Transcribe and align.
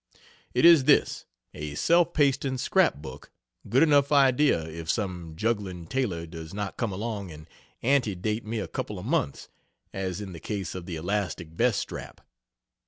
It 0.55 0.65
is 0.65 0.85
this 0.85 1.25
a 1.53 1.75
self 1.75 2.11
pasting 2.11 2.57
scrap 2.57 2.95
book 2.95 3.29
good 3.69 3.83
enough 3.83 4.11
idea 4.11 4.63
if 4.65 4.89
some 4.89 5.35
juggling 5.35 5.85
tailor 5.85 6.25
does 6.25 6.55
not 6.55 6.75
come 6.75 6.91
along 6.91 7.29
and 7.29 7.47
ante 7.83 8.15
date 8.15 8.43
me 8.43 8.57
a 8.57 8.67
couple 8.67 8.97
of 8.97 9.05
months, 9.05 9.47
as 9.93 10.19
in 10.19 10.33
the 10.33 10.39
case 10.39 10.73
of 10.73 10.87
the 10.87 10.95
elastic 10.95 11.49
veststrap. 11.51 12.17